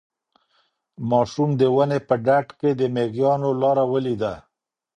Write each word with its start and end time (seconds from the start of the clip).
ماشوم 1.09 1.49
د 1.59 1.61
ونې 1.75 1.99
په 2.07 2.15
ډډ 2.25 2.47
کې 2.59 2.69
د 2.79 2.81
مېږیانو 2.95 3.49
لاره 3.61 3.83
ولیده. 3.91 4.33